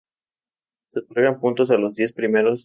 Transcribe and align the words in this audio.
Se 0.87 0.97
otorgan 1.01 1.39
puntos 1.39 1.69
a 1.69 1.77
los 1.77 1.93
diez 1.93 2.11
primeros 2.11 2.43
clasificados. 2.43 2.59